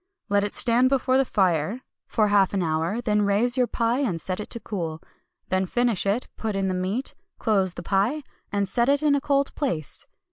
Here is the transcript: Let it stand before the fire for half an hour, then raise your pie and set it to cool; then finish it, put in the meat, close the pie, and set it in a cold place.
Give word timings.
Let 0.29 0.43
it 0.43 0.55
stand 0.55 0.89
before 0.89 1.19
the 1.19 1.23
fire 1.25 1.81
for 2.07 2.29
half 2.29 2.55
an 2.55 2.63
hour, 2.63 3.01
then 3.01 3.21
raise 3.21 3.55
your 3.55 3.67
pie 3.67 3.99
and 3.99 4.19
set 4.19 4.39
it 4.39 4.49
to 4.49 4.59
cool; 4.59 4.99
then 5.49 5.67
finish 5.67 6.07
it, 6.07 6.27
put 6.37 6.55
in 6.55 6.69
the 6.69 6.73
meat, 6.73 7.13
close 7.37 7.75
the 7.75 7.83
pie, 7.83 8.23
and 8.51 8.67
set 8.67 8.89
it 8.89 9.03
in 9.03 9.13
a 9.13 9.21
cold 9.21 9.53
place. 9.53 10.07